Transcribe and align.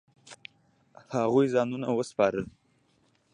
هغوی 1.15 1.45
ځانونه 1.53 1.87
وسپارل. 1.93 2.45